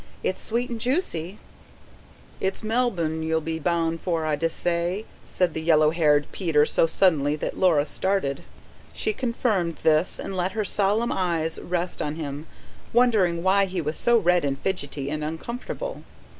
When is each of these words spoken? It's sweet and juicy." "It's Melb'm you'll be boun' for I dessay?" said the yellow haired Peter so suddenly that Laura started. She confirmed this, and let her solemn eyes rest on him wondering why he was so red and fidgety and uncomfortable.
It's 0.23 0.41
sweet 0.41 0.71
and 0.71 0.81
juicy." 0.81 1.37
"It's 2.39 2.63
Melb'm 2.63 3.21
you'll 3.21 3.39
be 3.39 3.59
boun' 3.59 3.99
for 3.99 4.25
I 4.25 4.35
dessay?" 4.35 5.05
said 5.23 5.53
the 5.53 5.61
yellow 5.61 5.91
haired 5.91 6.25
Peter 6.31 6.65
so 6.65 6.87
suddenly 6.87 7.35
that 7.35 7.59
Laura 7.59 7.85
started. 7.85 8.41
She 8.93 9.13
confirmed 9.13 9.75
this, 9.83 10.17
and 10.17 10.35
let 10.35 10.53
her 10.53 10.65
solemn 10.65 11.11
eyes 11.11 11.59
rest 11.59 12.01
on 12.01 12.15
him 12.15 12.47
wondering 12.93 13.43
why 13.43 13.65
he 13.65 13.79
was 13.79 13.95
so 13.95 14.17
red 14.17 14.43
and 14.43 14.57
fidgety 14.57 15.11
and 15.11 15.23
uncomfortable. 15.23 16.01